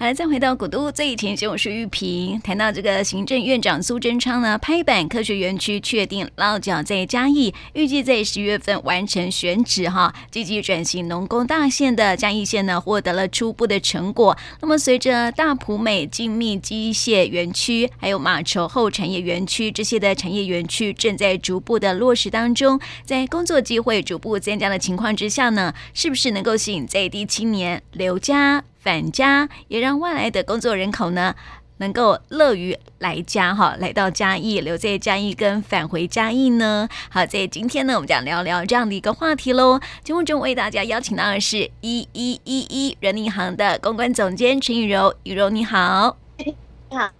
[0.00, 2.40] 好了，再回到古都最前线，我是玉萍。
[2.42, 10.14] 谈到这个行政院长苏贞昌呢，拍板科学园区确定落脚在嘉义，预计在十月份完成选址哈。
[10.30, 14.38] 积极转型农工大县的嘉义县呢，获得了初步的成果。
[14.60, 28.62] 那么随着大埔美精密机械园区，还有马稠后产业园区这些的产业园区正在逐步的落实当中，在工作机会逐步增加的情况之下呢，是不是能够吸引在地青年留家？
[28.88, 31.34] 返家，也让外来的工作人口呢，
[31.76, 36.88] 能够乐于来家哈，来到嘉义，留在嘉义跟返回嘉义呢。
[37.10, 39.78] 好，在今天呢，我们讲聊聊这样的一个话题喽。
[40.02, 46.56] 节目中为大家邀请到的是一一一一人力银行的公关总监陈雨柔，雨柔你好，你
[46.88, 47.10] 好，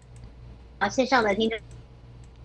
[0.79, 1.59] 好，线上的听众。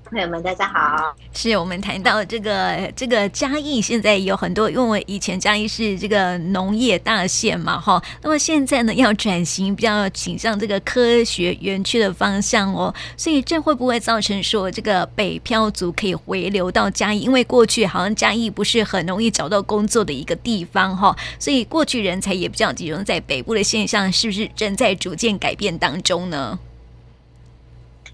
[0.03, 1.16] 朋友们，大家好。
[1.34, 8.02] 是我们谈到这个这个嘉义，现在有很多，因为以前嘉义是这个农业大县嘛，哈。
[8.21, 12.93] 那么现在呢，要转型，比较倾向这个科学园区的方向哦。
[13.17, 17.21] 所以这会不会造成说，这个北漂族可以回流到嘉义？
[17.21, 26.59] 因为过去好像嘉义不是很容易找到工作的一个地方哈，所以过去人才也比较集中在北部的现象，是不是正在逐渐改变当中呢？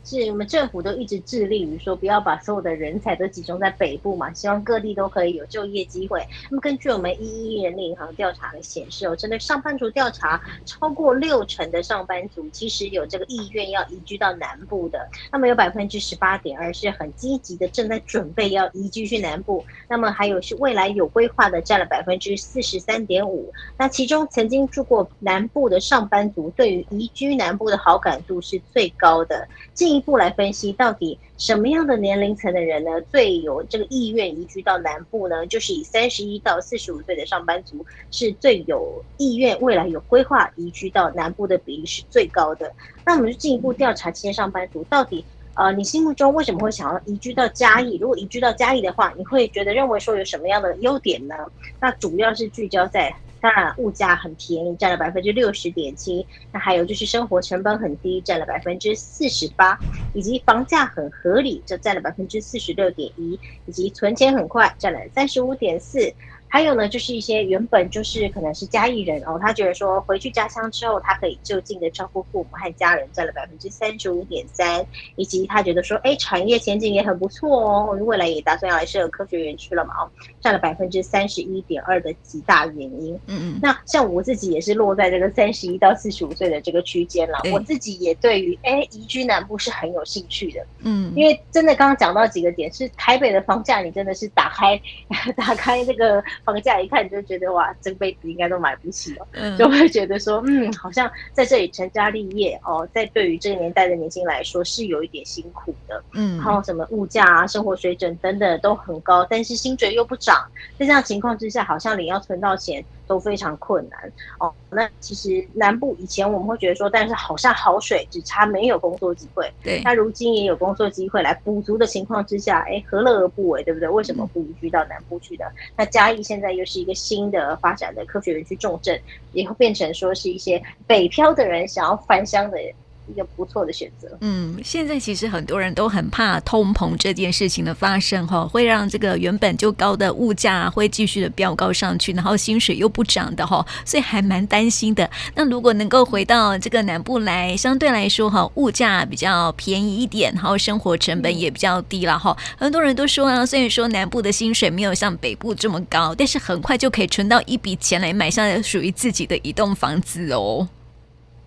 [0.10, 6.26] 是我们政府都一直致力于说，不要把所有的人才都集中在北部嘛，希望各地都可以有就业机会。
[6.50, 15.08] 那么根据我们一一人力银行调查的显示，哦，针对上班族调查，超过六成的上班族其实有这个意愿要移居到南部的。
[15.32, 19.64] 那么有百分之十八点二是很积极的，正在准备要移居去南部。
[19.88, 23.54] 那么还有是未来有规划的，占了百分之四十三点五。
[23.78, 29.48] 那其中曾经住过南部的上班族，对于移居南部的好感度是最高的。
[29.74, 35.46] 进一步来分析，到底什么样的年龄层的人呢，最有这个意愿移居到南部呢？
[35.48, 42.72] 就是以三十一到四十五岁的上班族是最有意愿，未来有规划移居到南部的比例是最高的。
[43.06, 47.98] 那我们就进一步调查这些上班族，到底呃，你心目中为什么会想要移居到嘉义？
[47.98, 51.36] 如果移居到嘉义的话，你会觉得认为说有什么样的优点呢？
[51.82, 53.14] 那主要是聚焦在。
[53.42, 56.26] 当然，物价很便宜，占了百分之六十点七。
[56.52, 59.78] 那还有就是生活成本很低，占了百分之四十八，
[60.14, 66.14] 以及房价很合理，就占了百分之四十六点一，以及存钱很快，占了三十五点四。
[66.50, 74.84] 还有呢，就是一些原本就是可能是家义人哦，他觉得说回去家乡之后，他可以就近的照顾父母和家人，占了百分之三十五点三，
[75.16, 80.10] 以及他觉得说，哎，产业前景也很不错哦，未来也打算要来设科学园区了嘛，哦，
[80.42, 83.14] 占了百分之三十一点二的几大原因。
[83.28, 90.66] 嗯嗯，那像我自己也是落在这个三十一到四十五岁的这个区间了，我自己也对于哎移居南部是很有兴趣的。
[90.80, 94.82] 嗯，因为真的刚刚讲到几个点，是台北的房价，你真的是打开
[95.38, 96.24] 打开这个。
[96.44, 110.36] 房价一看你就觉得哇，这辈子应该都买不起了，就会觉得说，嗯，好像在这里成家立业哦，在对于这个年代的年轻来说是有一点辛苦的，嗯，然后什么物价啊、生活水准等等都很高，但是薪水又不涨，
[110.78, 112.86] 在这样情况之下，好像你要存到钱。
[113.10, 114.00] 都非常困难
[114.40, 114.54] 哦。
[114.70, 119.52] 那其实南部以前我们会觉得说，但是好像好水，只差没有工作机会。
[119.64, 123.90] 对，那如今也有工作机会来补足的情况之下，哎，何乐而不为，对不对？
[123.90, 125.52] 为什么不移居到南部去的？
[125.76, 129.02] 那嘉义现在又是一个新的发展的科学园区重镇，
[129.34, 132.72] 也会变成说是一些北漂的人想要返乡的人。
[133.10, 134.18] 一个不错的选择。
[134.22, 145.10] 嗯，现在其实很多人都很怕通膨这件事情的发生，哈，会让这个原本就高的物价会继续的飙高上去，然后薪水又不涨的，哈，所以还蛮担心的。
[145.36, 152.36] 那如果能够回到这个南部来，相对来说，哈，物价比较便宜一点，然后生活成本也比较低了，哈。
[152.58, 160.68] 很多人都说啊，虽然说南部的薪水没有像北部这么高，但是很快就可以存到一笔钱来买下属于自己的一栋房子哦。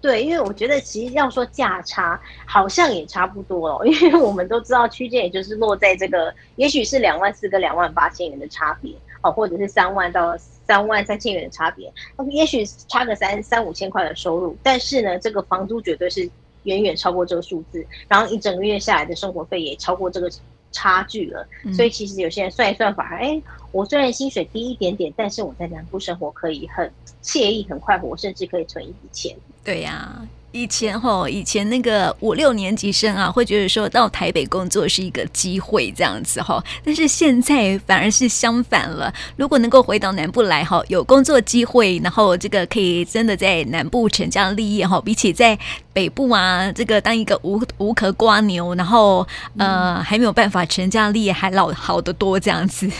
[0.02, 8.92] 对，因为我觉得其实要说价差，好像也差不多哦， 因为我们都知道区间也就是落在这个，也许是两万四跟两万八千元的差别，
[9.22, 10.36] 哦，或者是三万到
[10.66, 16.28] 三万三千元的差别，那么也许差个三三五千块的收入，但是呢，这个房租绝对是
[16.64, 20.28] 远远超过这个数字，然后一整个月下来的生活费也超过这个
[20.72, 26.92] 差距了，所以其实有些人算一算，反而哎，我虽然薪水低一点点，但是我在南部生活可以很
[27.22, 29.36] 惬意、很快活，甚至可以存一笔钱。
[29.62, 39.12] 对呀、啊，以前吼，以前那个五六年级生啊，会觉得说到台北工作是一个机会这样子哈，但是现在反而是相反了。
[39.36, 45.58] 如果能够回到南部来哈，有工作机会，然后这个可以真的在南部成家立业哈，比起在
[45.92, 49.26] 北部啊，这个当一个无无壳瓜牛，然后
[49.56, 52.90] 呃还没有办法成家立业，还老好得多这样子。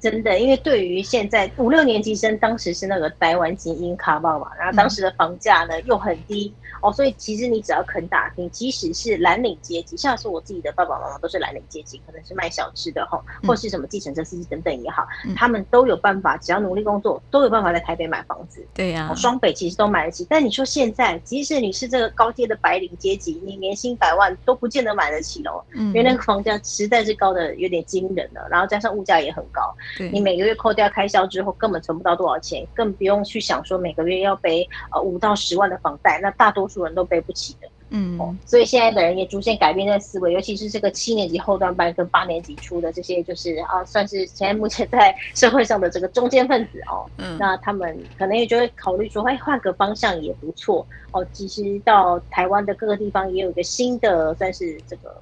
[0.00, 18.64] 真的，因为对于现在五六年级生，当时是那个台湾精英卡包嘛，然后当时的房价呢又很低哦，所以其实你只要肯打拼，即使是蓝领阶级，像是我自己的爸爸妈妈都是蓝领阶级，可能是卖小吃的哈，或是什么计程车司机等等也好，他们都有办法，只要努力工作，都有办法在台北买房子。
[18.74, 20.24] 对呀，双北其实都买得起。
[20.30, 29.74] 但你说现在，即使你是这个高阶的白领阶级，你年薪百万都不见得买得起喽，因为那个房价实在是高的有点惊人了，然后加上物价也很高。
[30.12, 37.68] 你每个月扣掉开销之后，根本存不到多少钱，更不用去想说每个月要背呃五到十万的房贷，那大多数人都背不起的。
[37.90, 47.08] 嗯、哦，所以现在的人也逐渐改变这个思维，尤其是这个七年级后段班跟八年级初的这些，就是啊，算是现在目前在社会上的这个中间分子哦。
[47.16, 51.26] 嗯，那他们可能也就会考虑说，哎，换个方向也不错哦。
[51.32, 55.16] 其实到台湾的各个地方也有一个新的，算是这个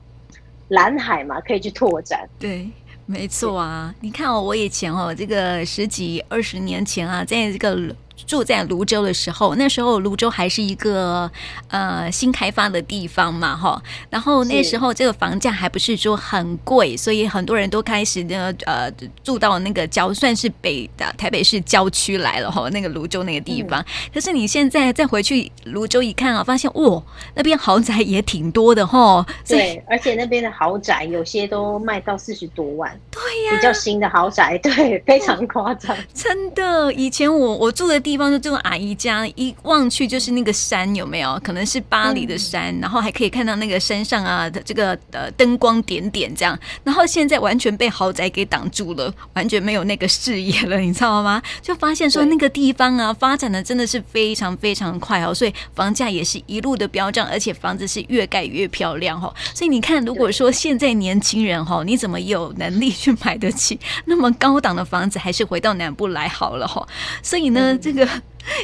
[0.66, 2.28] 蓝海嘛，可以去拓展。
[2.36, 2.68] 对。
[3.06, 7.96] 没错啊，你看哦，我以前哦，这个十几二十年前啊，在这个。
[8.26, 11.30] 住在泸州的时候，那时候泸州还是一个
[11.68, 13.80] 呃新开发的地方嘛，哈。
[14.08, 18.90] 然后那时候这个房价还不是说很贵，所以很多人都开始呢呃
[19.22, 22.68] 住到那个郊，算是北的台北市郊区来了哈。
[22.70, 23.84] 那个泸州那个地方，嗯、
[24.14, 27.02] 可是你现在再回去泸州一看啊，发现哇，
[27.34, 29.24] 那边豪宅也挺多的哈。
[29.46, 32.90] 对，而且那边的豪宅有些都卖到四十多万。
[33.10, 35.94] 对呀、啊，比较新的豪宅，对，非常夸张。
[36.14, 38.05] 真的，以前我我住的。
[38.06, 41.40] 地方就这种阿姨家，一望去就是那个山，有没有？
[41.42, 46.56] 可能是巴黎的山，然后还可以看到那个山上啊的这个呃灯光点点这样。
[46.84, 51.42] 然后现在完全被豪宅给挡住了，完全没有那个视野了，你知道吗？
[51.60, 59.34] 就发现说那个地方啊发展的真的是非常非常快哦，所以房价也是一路的飙涨，而且房子是越盖越漂亮哦。
[59.52, 65.18] 所以你看，如果说现在年轻人哈，你怎么有能力去买得起那么高档的房子？
[65.18, 66.86] 还是回到南部来好了哈。
[67.20, 67.95] 所以呢，这。
[67.96, 68.08] 个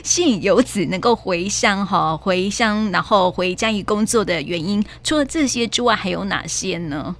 [0.04, 7.16] 吸引游子能够回乡哈，回乡然后回嘉义工作的原因，除了这些之外，还有哪些呢？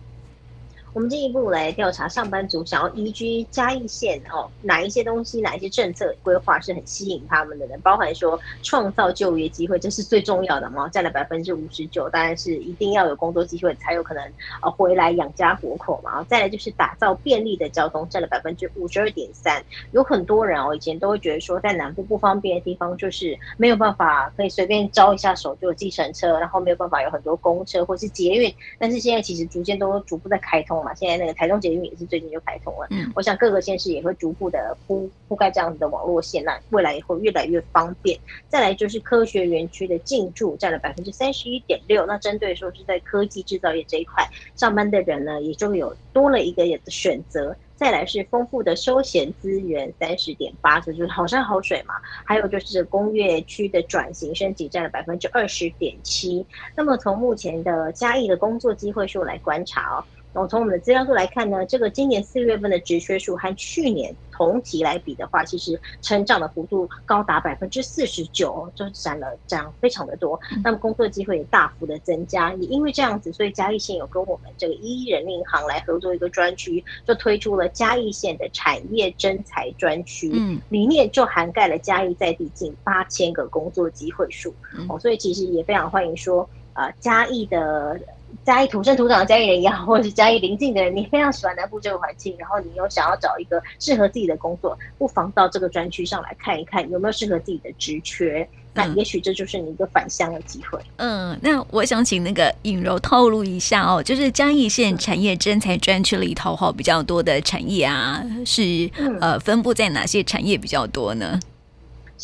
[0.95, 7.75] 我们进一步来调查上班族想要移居嘉义县哦，哪一些东西，哪一些政策规划是很吸引他们的呢？
[7.83, 14.23] 包含说创造就业机会，这是最重要的嘛，占了百分之五十九，当然是一定要有工作机会才有可能
[14.61, 16.23] 呃回来养家活口嘛。
[16.25, 19.65] 再来就是打造便利的交通，占了百分之五十二点三。
[19.93, 30.82] 有很多人哦，以前都会觉得说在南部不方便的地方，就是没有办法可以随便招一下手就有计程车，然后没有办法有很多公车或是捷运，但是现在其实逐渐都逐步在开通。
[30.83, 32.87] 嘛，现在那个台中捷运也是最近就开通了。
[32.91, 38.19] 嗯，我想各个县市也会逐步的铺覆盖这样子的网络线，那未来也会越来越方便。
[38.49, 47.57] 再来就是科学园区的进驻占了百分之三十一点六，那针对说是在科技制造业这一块上班的人呢，也就有多了一个选择。
[47.75, 51.95] 再来是丰富的休闲资源，三十点八，这就是好山好水嘛。
[52.25, 56.47] 还有就是工业区的转型升级，占了百分之二十点七。
[56.77, 60.05] 那么从目前的嘉义的工作机会数来观察哦。
[60.33, 70.41] 然后从我们的资料数来看呢，这个今年四月份的职缺数和去年同期来比的话，其实成长的幅度高达百分之四十九，就涨了涨非常的多。
[70.65, 84.55] 那么工作机会也大幅的增加，也因为这样子，所以嘉义县有跟我们这个一一人行来合作一个专区，就推出了嘉义县的产业征才专区，嗯，里面就涵盖了嘉义在地近八千个工作机会数，
[84.89, 88.01] 哦，所以其实也非常欢迎说，呃，嘉义的。
[88.45, 98.49] 嘉义土生土长的嘉义人也好， 或者是嘉义邻近的人，你非常喜欢南部这个环境，然后你又想要找一个适合自己的工作，不妨到这个专区上来看一看，有没有适合自己的职缺。
[98.75, 100.81] 那也许这就是你一个返乡的机会。
[100.97, 111.39] 嗯，那我想请那个尹柔透露一下哦，就是嘉义县产业征才专区里头哈，比较多的产业啊，是呃分布在哪些产业比较多呢？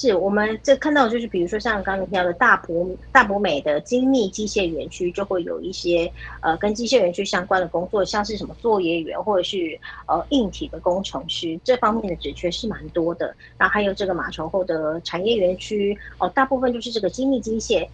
[0.00, 6.08] 是我们这看到，就是比如说像刚刚提到的大埔大埔美的精密机械园区，就会有一些
[6.40, 9.76] 呃跟机械园区相关的工作，像是什么作业员或者是
[10.06, 13.34] 呃硬体的工程师，这方面的职缺是蛮多的。
[13.58, 17.88] 那还有这个马稠后的产业园区哦，大部分就是这个精密机械。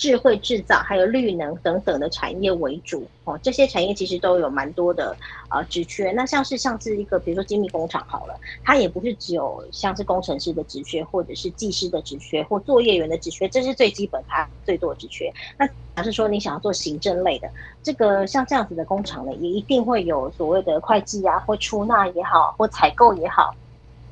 [0.00, 5.14] 智慧制造还有绿能等等的产业为主哦，这些产业其实都有蛮多的
[5.50, 6.10] 呃职缺。
[6.12, 15.30] 那像是像是一个比如说精密工厂好了，它也不是只有像是工程师的职缺，或者是技师的职缺，或作业员的职缺，这是最基本它最多的职缺。
[15.58, 17.50] 那假设说你想要做行政类的，
[17.82, 23.54] 这个像这样子的工厂呢，也一定会有所谓的会计啊，或出纳也好，或采购也好。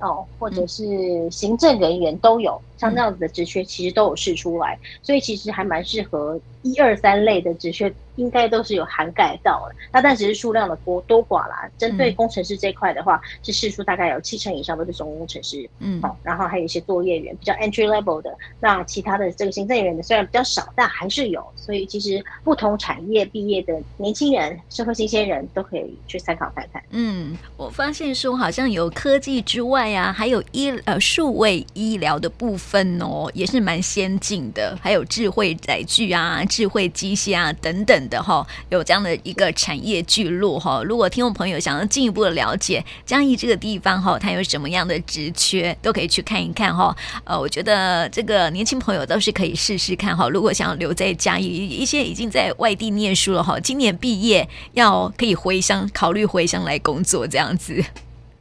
[0.01, 9.75] 哦，或者是行政人员都有，像这样子的职缺，其实都有试出来，所以其实还蛮适合一二三类的职缺应该都是有涵盖到的。
[9.93, 11.69] 那但只是数量的多多寡啦。
[11.77, 18.35] 针对工程师这块的话，嗯、是试出大概有七成以上都是总工程师，嗯，好，然后还有一些作业员比较 entry level 的。
[18.61, 21.45] 那其他的这个行政人员的，虽然比较少，但还是有。
[21.57, 26.83] 所以其实不同产业毕业的年轻人、社会新鲜人都可以去参考看看。
[26.91, 34.79] 嗯，我发现说好像有科技之外啊，还有医呃数位医疗的部分分哦，也是蛮先进的。
[34.83, 40.83] 还有智慧载具啊、智慧机械啊等等的哈，有这样的一个产业聚落哈。
[40.85, 46.95] 如果听众朋友想要进一步的了解嘉义这个地方哈，它有什么样的职缺，都可以去看一看哈。
[47.25, 50.29] 呃，我觉得这个年轻朋友都是可以试试看哈。
[50.29, 57.83] 如果想要留在嘉义，一些已经在外地念书了哈，今年毕业要可以回乡，考虑回乡来工作这样子。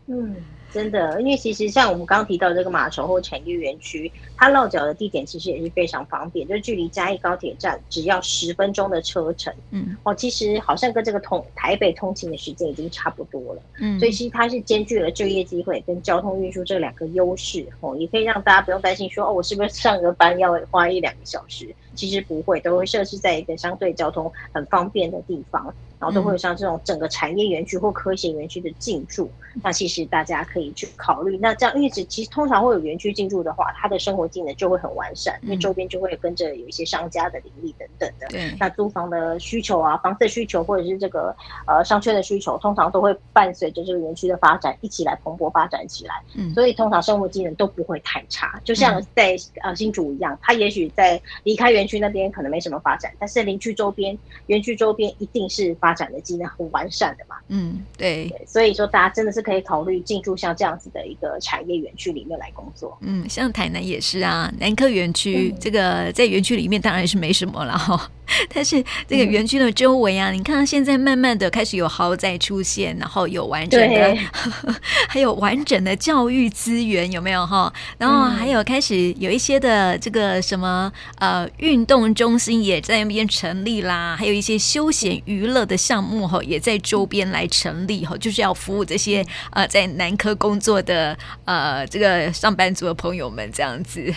[0.08, 0.36] 嗯。
[0.78, 9.52] 真的，因为其实像我们刚刚提到这个马稠或产业园区，它落脚的地点其实也是非常方便，就距离嘉义高铁站只要十分钟的车程。
[9.72, 13.62] 嗯，哦，其实好像跟这个通台北通勤的时间已经差不多了。
[13.80, 17.66] 嗯，所以其实它是兼具了就业机会跟交通运输这两个优势。
[17.80, 21.74] 哦，也可以让大家不用担心说哦，我是不是上个班要花一两个小时？
[21.98, 25.74] 其实不会，都会设置在一个相对交通很方便的地方。
[26.00, 29.32] 然后都会有像这种整个产业园区或科学园区的进驻，
[29.64, 31.40] 那其实大家可以去考虑。
[31.40, 38.28] 那这样，因为其实通常会有园区进驻的话，它的生活机能就会很完善，因为周边就会跟着有一些商家的林立等等的。
[38.28, 38.56] 对。
[38.60, 41.36] 那租房的需求啊，房子的需求或者是这个
[41.66, 46.22] 呃商圈的需求，通常都会伴随着这个园区的发展一起来蓬勃发展起来。
[46.36, 46.54] 嗯。
[46.54, 54.18] 所以通常生活技能都不会太差，就像在呃新竹一样，他也许在离开园区那边可能没什么发展，但是邻区周边
[54.48, 55.78] 园区周边一定是。
[55.80, 62.98] 发展的机能很完善的嘛，嗯，对，对，所以说大家真的是可以考虑进驻像这样子的一个产业园区里面来工作。
[63.02, 68.10] 嗯，像台南也是啊，南科园区这个在园区里面当然是没什么了哈。
[68.54, 74.18] 但是这个园区的周围啊，嗯、你看现在慢慢的开始有豪宅出现，然后有完整的，
[75.08, 77.72] 还有完整的教育资源，有没有哈？
[77.98, 91.16] 然后还有开始有一些的这个什么呃运运动中心也在那边成立啦，还有一些休闲娱乐的项目哈也在周边来成立哈，就是要服务这些呃在南科工作的
[91.46, 94.12] 呃这个上班族的朋友们这样子。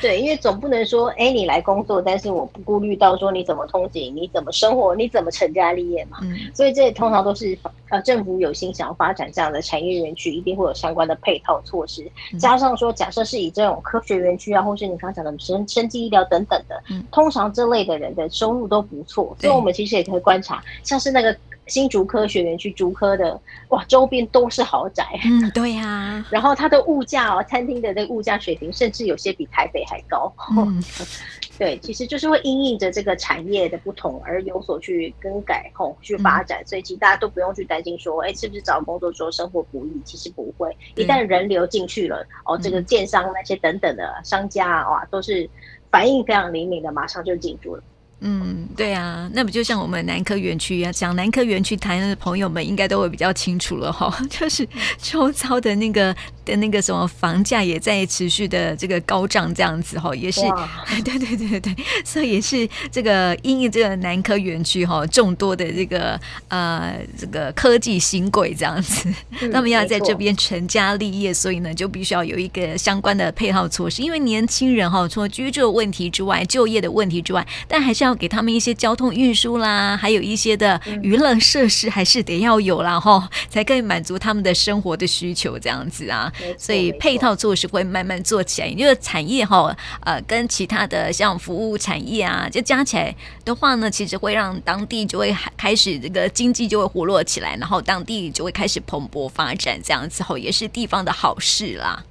[0.00, 6.18] 对，因为总不能说，哎，你来工作，但是我不顾虑到说你怎么通勤，你怎么生活，你怎么成家立业嘛。
[6.22, 6.36] 嗯。
[6.54, 7.56] 所以这通常都是
[7.88, 12.10] 呃政府有心想要发展这样的产业园区，一定会有相关的配套措施。
[12.38, 19.36] 加上说，假设是以这种科学园区啊，或是你刚刚讲的生生技医疗等等的，通常这类的人的收入都不错。
[19.40, 21.36] 所以我们其实也可以观察，像是那个。
[21.66, 25.04] 新竹科学园区竹科的哇，周边都是豪宅。
[25.24, 26.26] 嗯，对呀、啊。
[26.30, 30.32] 然后它的物价哦，餐厅的那个物价水平，甚至有些比台北还高。
[30.56, 30.82] 嗯，
[31.58, 40.00] 对，其实就是会因应着这个产业的不同而有所去更改后去发展，嗯、所以其实大家都不用去担心说，哎，是不是找工作之后生活不易？
[40.04, 45.48] 其实不会，一旦人流进去了，哦，这个建商那些等等的商家啊，哇，都是
[45.90, 47.82] 反应非常灵敏的，马上就进驻了。
[48.24, 56.14] 嗯，对啊，那不就像我们南科园区一样，讲南科园区谈的朋友们应该都会比较清楚了哈， 就是周遭的那个
[56.44, 60.68] 的那个什么房价也在持续的这个高涨这样子哈，也是，哇
[61.04, 69.12] 对对对对，所以也是这个因为这个南科园区哈众多的这个呃这个科技新贵这样子，
[69.52, 78.11] 他们、嗯、要在这边成家立业，所以呢就必须要有一个相关的配套措施，因为年轻人哈除了居住的问题之外，就业的问题之外，但还是要。
[78.14, 86.32] 给他们一些交通运输啦，还有一些的娱乐设施，还是得要有啦哈，才可以满足他们的生活的需求这样子啊。
[86.58, 93.14] 所以配套措施会慢慢做起来，因为产业哈，呃，跟其他的像服务产业啊，就加起来
[93.44, 102.04] 的话呢，其实会让当地就会开始这个经济就会活络起来，然后当地就会开始蓬勃发展，这样子后也是地方的好事啦。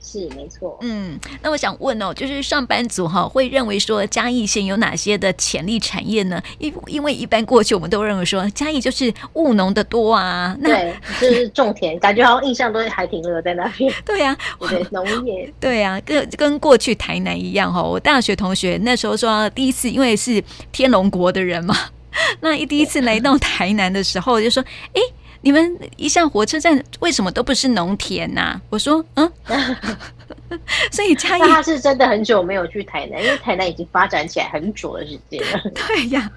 [0.00, 6.42] 是没错，嗯，那我想问哦，就是上班族哈会认为说嘉义县有哪些的潜力产业呢？
[6.58, 13.92] 因因为一般过去我们都认为说嘉义就是务农的多啊，那对， 就是种田，感觉好像印象都是还停留在那边。
[14.04, 17.82] 对呀、啊，对，农业， 对呀、啊，跟跟过去台南一样哈。
[17.82, 21.76] 我大学同学那时候说第一次，因为是天龙国的人嘛，
[22.40, 24.64] 那一第一次来到台南的时候就说，
[24.94, 25.00] 哎。
[25.40, 29.32] 你们一下火车站，为什么都不是农田呐、我说，嗯，
[30.90, 35.60] 所以嘉义他是真的很久没有去台南，因为台南已经发展起来很久的时间了。
[35.74, 36.30] 对呀，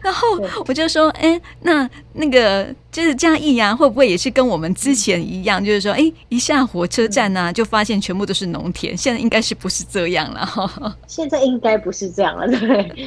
[0.00, 0.26] 然后
[0.66, 8.96] 我就说，哎，那那个就是嘉义呀，会不会也是跟我们之前一样，就是说，哎，一下火车站呢、啊，就发现全部都是农田。
[8.96, 10.44] 现在应该是不是这样了？
[10.44, 13.06] 哈， 现在应该不是这样了，对。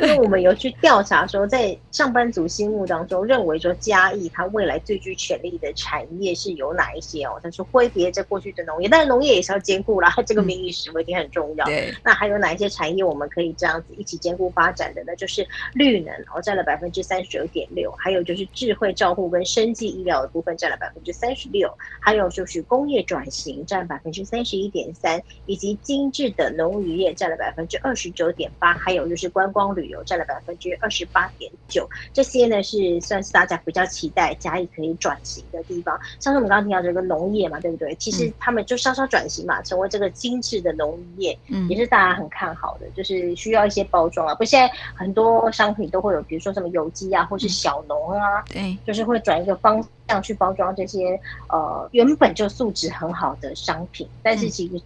[0.00, 7.38] 因为我们有去调查说，在上班族心目当中，认为说嘉义它未来最具潜力的产业是有哪一些哦？
[7.42, 11.64] 他说挥别在过去的农业，但是农业也是要兼顾啦，这个民以食为天很重要。
[11.66, 11.94] 对。
[12.04, 15.14] 那还有哪一些产业我们可以这样子一起兼顾发展的呢？
[15.16, 31.88] 就是绿能哦，占了百分之三十九点六，还有就是智慧照护跟生计医疗的部分占了百分之三十六，还有就是工业转型占百分之三十一点三，以及精致的农渔业占了百分之二十九点八，还有就是观光旅游占了百分之二十八点九。
[32.12, 35.98] 这些呢是算是大家比较期待嘉义可以转型的地方。
[36.20, 37.94] 像是我们刚刚提到这个农业嘛，对不对？
[37.96, 44.34] 其实他们就稍稍转型嘛，成为这个精致的农渔业，嗯，也是大家很看好的，就是需要一些包装啊。
[44.34, 54.80] 不，现在很多商品都会有，比如说什么有机啊，或是小农啊，对，就是会转一个方向去包装这些呃原本就素质很好的商品，但是其实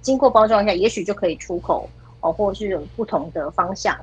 [0.00, 1.88] 经过包装一下，也许就可以出口
[2.20, 3.96] 哦，或者是有不同的方向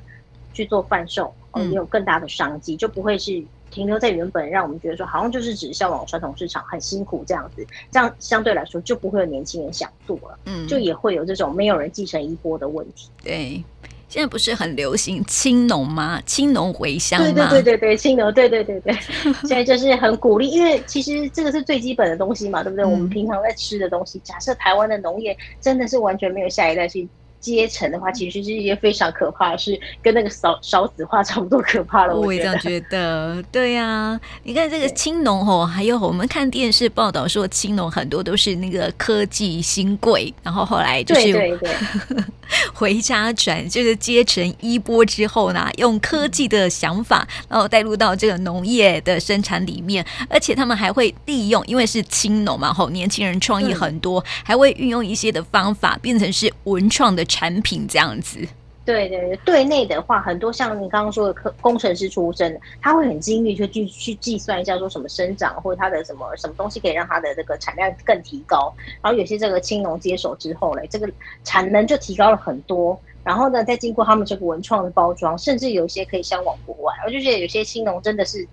[0.52, 3.42] 去做贩售，哦，也有更大的商机，就不会是。
[3.72, 13.08] 停留在原本，让我们觉得说好像就是只向往传统市场很辛苦这样子，这样相对来说就不会有年轻人想做了，嗯，就也会有这种没有人继承衣钵的问题。
[13.24, 13.64] 对，
[14.08, 16.20] 现在不是很流行青农吗？
[16.26, 17.32] 青农回乡吗？
[17.32, 18.92] 对对对对对，青农，对对对对，
[19.48, 22.84] 现在就是很鼓励，因为其实这个是最基本的东西嘛，对不对？
[22.84, 27.08] 嗯、我们平常在吃的东西，假设台湾的农业真的是完全没有下一代去。
[27.42, 32.14] 阶层的话，其实是一件非常可怕的事，跟那个少少子化差不多可怕了。
[32.14, 34.20] 我也这样觉得，对呀、啊。
[34.44, 42.24] 你看这个青农哦，还有我们看电视报道说，青农很多都是那个科技新贵，然后后来就是对对对
[42.72, 57.24] 回家转，就是阶层衣钵之后呢，用科技的想法，然后带入到这个农业的生产里面，而且他们还会利用，因为是青农嘛，吼，年轻人创意很多，嗯、还会运用一些的方法，变成是文创的。
[57.32, 58.46] 产品这样子，
[58.84, 68.70] 对对对，对内的话，很多像你刚刚说的科工程师出身的，他会很精密去去去计算一下说什么生长或者它的什么什么东西可以让它的这个产量更提高。
[69.00, 71.10] 然后有些这个青农接手之后嘞，这个
[71.42, 73.00] 产能就提高了很多。
[73.24, 76.92] 然后呢，再经过他们这个文创的包装，甚至有些可以销往国外。
[77.06, 78.46] 我就觉得有些青农真的是。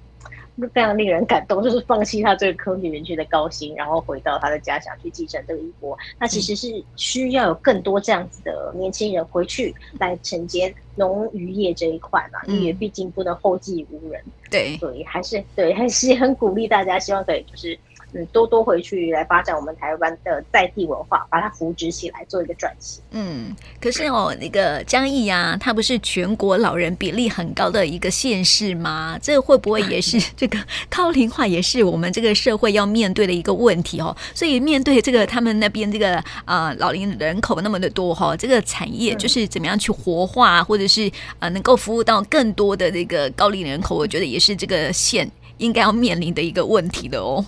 [0.67, 5.97] 非常令人感动， 就是放弃他这个科学园区的高薪，然后回到他的家乡去继承这个衣钵。
[6.19, 14.21] 那其实是需要有更多这样子的年轻人回去来承接农渔业这一块嘛，因为毕竟不能后继无人。
[14.49, 17.77] 对，所以还是对，还是很鼓励大家，希望可以就是。
[18.13, 23.01] 嗯，多多回去来发展我们台湾的在地文化，把它扶植起来，做一个转型。
[23.11, 29.17] 嗯，可是哦，那个嘉义呀，它不是全国老人比例很高的一个县市吗？
[29.21, 30.57] 这会不会也是 这个
[30.89, 34.15] 高龄化，也是我们这个社会要面对的一个问题哦？
[34.33, 47.45] 所以面对这个他们那边这个啊、呃、老龄人口那么的多哈、哦，这个产业就是怎么样去活化，或者是啊、呃、能够服务到更多的这个高龄人口，我觉得也是这个县应该要面临的一个问题的哦。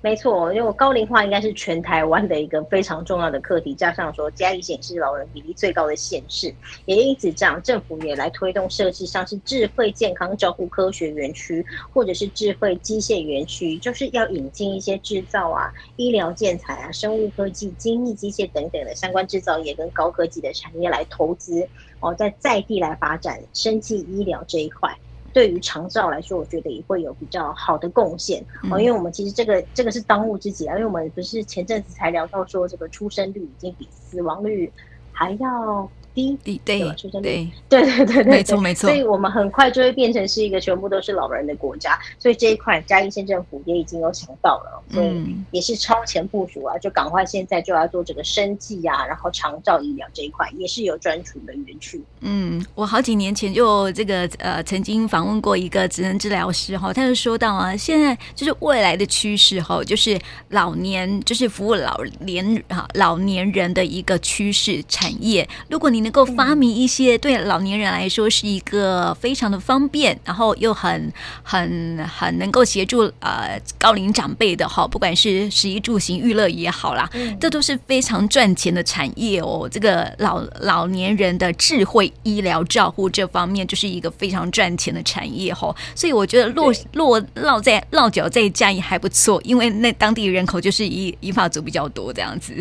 [0.00, 24.96] 没错，因为高龄化应该是全台湾的一个非常重要的课题，加上说嘉义县是老人比例最高的县市，也因此这样，政府也来推动设置像是智慧健康照护科学园区，或者是智慧机械园区，就是要引进一些制造啊、医疗建材啊、生物科技、精密机械等等的相关制造业跟高科技的产业来投资哦，在在地来发展生技医疗这一块。
[25.32, 34.72] 对于长照来说，我觉得也会有比较好的贡献哦，因为我们其实这个这个是当务之急啊，因为我们不是前阵子才聊到说，这个出生率已经比死亡率
[35.10, 35.92] 还要。
[36.38, 36.94] 低对吧？
[36.96, 38.88] 出生率对 对对对，没错没错。
[38.88, 52.02] 所以我们很快就会变成是一个全部都是老人的国家，所以这一块嘉义县政府也已经有想到了，所以也是超前部署啊，就赶快现在就要做这个生计啊，然后长照医疗这一块也是有专属的园区。
[52.20, 60.18] 嗯，我好几年前就这个呃曾经访问过一个职能治疗师哈，他就说到啊，现在就是未来的趋势哈，就是
[60.50, 77.08] 老年就是服务老年哈老年人的一个趋势产业，如果你能够发明一些对老年人来说是一个非常的方便，然后又很很很能够协助呃高龄长辈的哈，不管是食衣住行娱乐也好啦，
[77.40, 79.68] 这都是非常赚钱的产业哦。
[79.70, 92.54] 这个老老年人的智慧医疗照护这方面就是一个非常赚钱的产业哈，所以我觉得落落落在落脚在嘉义还不错，因为那当地人口就是以以法族比较多这样子。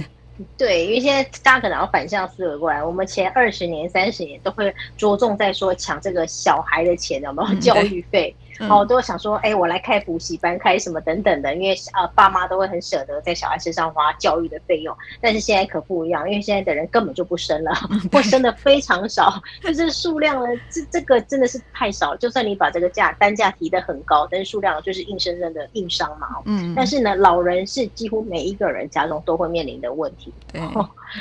[0.58, 8.36] 对，因为现在大家可能要反向思维过来，我们前二十年、三十年都会着重在说抢这个小孩的钱，有没有教育费？
[8.58, 14.96] 然后都想说，哎，我来开补习班，开什么等等的，因为呃，爸妈都会很舍得在小孩身上花教育的费用。
[15.22, 17.72] 但是现在可不一样，因为现在的人根本就不生了，
[18.12, 22.16] 或生的非常少，就是数量呢，这这个真的是太少。
[22.16, 26.28] 就算你把这个价单价提得很高，但是数量就是硬生生的硬伤嘛。
[26.46, 26.74] 嗯。
[26.76, 30.34] 但是呢，老人是几乎每一个人家中都会面临的问题。
[30.52, 30.62] 对。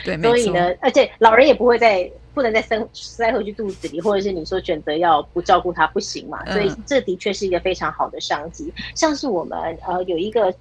[0.04, 6.44] 对，所以呢，而且老人也不会再不能再塞塞回去肚子里，或者是你说选择要不照顾他不行嘛？
[6.52, 8.70] 所以这的确是一个非常好的商机。
[8.94, 10.54] 像是我们呃有一个。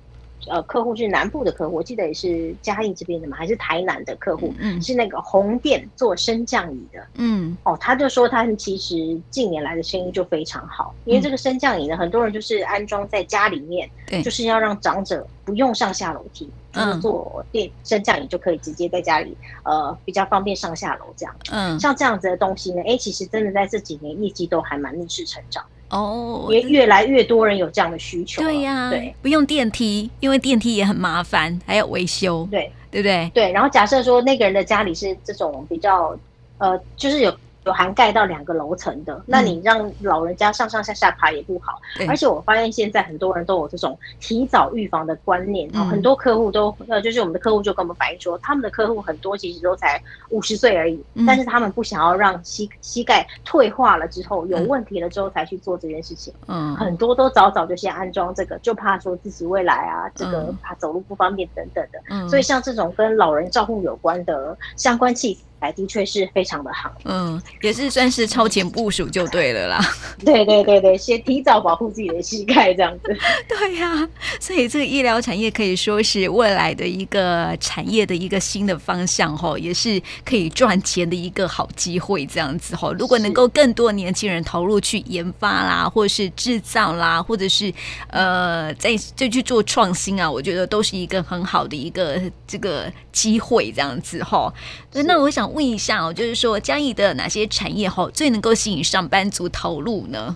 [0.47, 4.53] 呃，客户是南部的客户，我记得也是嘉义这边的嘛，还是台南的客户？
[4.59, 7.05] 嗯，是那个红店做升降椅的。
[7.15, 21.35] 嗯，哦，他就说他们其实近年来的生意就非常好，因为这个升降椅呢，很多人就是安装在家里面，对，就是要让长者不用上下楼梯，嗯，坐电升降椅就可以直接在家里，呃，比较方便上下楼这样。
[21.51, 25.63] 嗯，像这样子的东西呢，哎，其实真的在这几年业绩都还蛮逆势成长。
[25.95, 28.41] 哦，也越来越多人有这样的需求。
[28.41, 32.47] 对呀，对，不用电梯，因为电梯也很麻烦，还有维修。
[32.51, 33.31] 对，对不对？
[33.33, 33.51] 对。
[33.51, 36.17] 然后假设说那个人的家里是这种比较，
[36.57, 37.33] 呃，就是有。
[37.65, 41.81] 有涵盖到两个楼层的，那你让老人家上上下下爬也不好。
[41.99, 56.31] 嗯、而且我发现现在很多人都有这种提早预防的观念，嗯、很多客户都呃，就是我们的客户就跟我们反映说，他们的客户很多其实都才五十岁而已，嗯、但是他们不想要让膝膝盖退化了之后有问题了之后才去做这件事情。
[56.47, 61.99] 嗯，很多都早早就先安装这个，就怕说自己未来啊，这个怕走路不方便等等的。
[62.09, 66.91] 嗯，所以像这种跟老人照护有关的相关器材的确是非常的好。
[67.05, 67.41] 嗯。
[67.61, 69.79] 也是算是超前部署就对了啦。
[70.23, 73.17] 对对对对，先提早保护自己的膝盖这样子。
[73.49, 82.91] 对呀、啊，所以这个医疗产业可以说是未来的一个产业的一个新的方向哈，也是可以赚钱的一个好机会这样子哈。
[82.99, 87.73] 如果能够更多年轻人投入去研发啦，或者是制造啦，或者是
[88.09, 94.53] 呃再再去做创新啊，我觉得都是一个很好的一个这个机会这样子哈。
[94.91, 100.35] 对，那我想问一下哦，就是说嘉义的哪些产业吼最能够吸引上班族投入呢？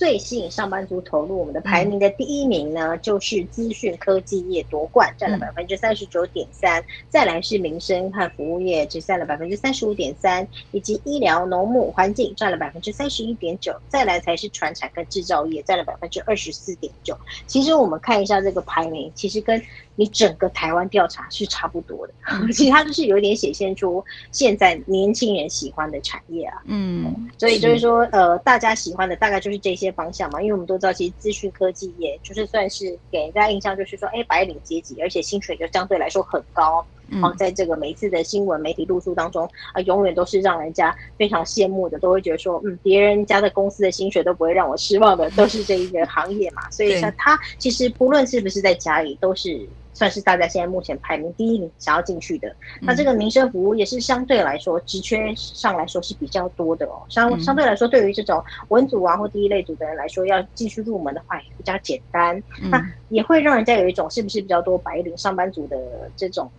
[0.00, 6.82] 最吸引上班族投入，我们的排名的第一名呢，嗯、就是资讯科技业夺冠，占了百分之三十九点三。
[7.10, 13.78] 再来是民生和服务业，只占了百分之三十五点三，以及医疗、农牧、环境占了百分之三十一点九。
[13.90, 17.14] 再来才是传产跟制造业，占了百分之二十四点九。
[17.46, 19.62] 其实我们看一下这个排名，其实跟
[19.96, 22.14] 你整个台湾调查是差不多的，
[22.54, 26.62] 其实它就是有点显现出现在年轻人喜欢的产业啊。
[26.64, 30.40] 嗯，所以就是说，呃，大家喜欢的大概就是这些方向嘛。
[30.40, 36.84] 因为我们都知道，其实资讯科技业就是算是给人家印象，就是说，哎，白领阶级，而且薪水就相对来说很高。
[37.12, 46.70] 嗯，在这个每次的新闻媒体露出当中啊，永远都是让人家非常羡慕的，都会觉得说，嗯，别人家的公司的薪水都不会让我失望的，都是这一个行业嘛。
[46.70, 49.68] 所以像他其实不论是不是在家里，都是。
[50.00, 57.02] 算是大家现在目前排名第一名想要进去的，那这个民生服务也是相对来说职缺上来说是比较多的哦。
[57.10, 62.42] 相相对来说，对于这种文组啊或第一类组的人来说，要继续入门的话也比较简单。
[62.70, 65.76] 那也会让人家有一种是不是比较多白领上班族的
[66.16, 66.50] 这种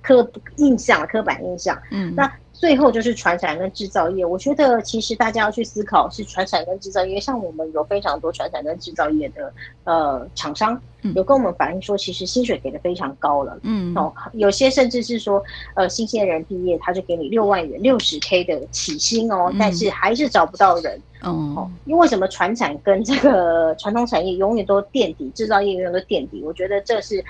[0.00, 1.78] 刻印象、刻板印象。
[1.90, 2.32] 嗯，那。
[2.62, 10.80] 最后就是传产跟制造业，我觉得其实大家要去思考是传产跟制造业，像我们有非常多传产跟制造业的呃厂商，
[11.16, 13.92] 有跟我们反映说，其实薪水给的非常高了，嗯。
[13.96, 15.42] 哦，有些甚至是说
[15.74, 27.24] 呃新鲜人毕业他就给你六万元六十 K 的起薪哦，但是还是找不到人，哦，因为什么传产跟这个 传统产业永远都垫底，制造业永远都垫底，我觉得这是。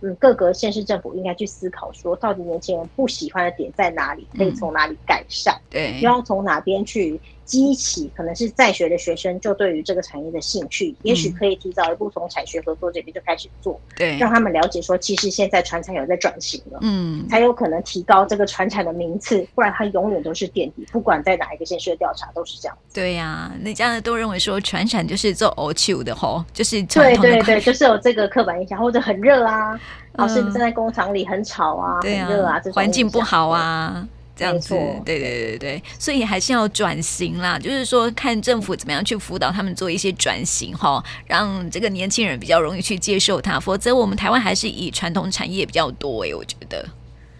[0.00, 5.54] 嗯，各个县市政府应该去思考，说到底年轻人不喜欢的点在哪里，可以从哪里改善？
[5.54, 22.76] 嗯、对，要从哪边去激起可能是在学的学生就对于这个产业的兴趣，嗯、也许可以提早一步从产学合作这边就开始做，对，让他们了解说，其实现在传产有在转型了，嗯，才有可能提高这个传产的名次，不然它永远都是垫底，不管在哪一个县市的调查都是这样。
[22.92, 29.80] 对呀、啊，那这样都认为说传产就是做 o c 的吼，就是对对对，就是有这个刻板印象，或者很热啊。
[30.18, 37.58] 老师站在工厂里很吵啊，很热啊，这环境不好啊，这样子，对对对对，所以还是要转型啦。
[37.58, 43.58] 就是说，看政府怎么样去辅导他们做一些转型哈，让这个年轻人比较容易去接受它。
[43.58, 46.86] 否则，我们台湾还是以传统产业比较多诶，我觉得。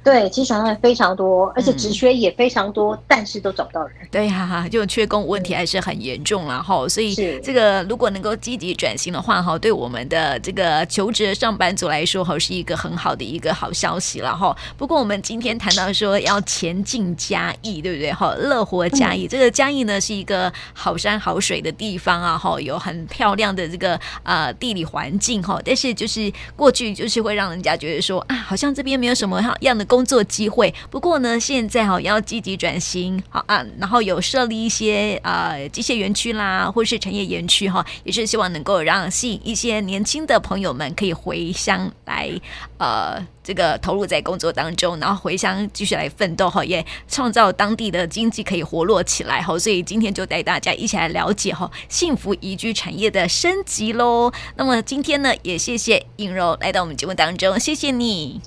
[0.07, 3.97] 对，其实选项非常多，而且职缺也非常多，嗯、但是都找不到人。
[4.09, 6.88] 对哈、啊，就缺工问题还是很严重了哈。
[6.88, 14.57] 所以这个如果能够积极转型的话哈，对我们的这个求职上班族来说哈，是一个很好的一个好消息了哈。
[14.77, 18.33] 不过我们今天谈到说要前进嘉义，对不对哈？
[18.37, 25.61] 乐活嘉义，嗯、这个嘉义呢是一个好山好水的地方啊哈，有很漂亮的这个呃地理环境哈。
[25.64, 42.30] 但是就是过去就是会让人家觉得说啊，好像这边没有什么样的工工作机会，不过呢，现在哈要积极转型，好啊，然后有设立一些呃机械园区啦，或是产业园区哈，也是希望能够让吸引一些年轻的朋友们可以回乡来，
[42.76, 49.59] 呃，这个投入在工作当中，然后回乡继续来奋斗哈，也创造当地的经济可以活络起来哈。
[49.59, 54.30] 所以今天就带大家一起来了解哈幸福宜居产业的升级喽。
[54.56, 58.42] 那么今天呢，也谢谢映柔来到我们节目当中，谢谢你。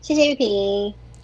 [0.00, 0.98] 谢谢玉萍。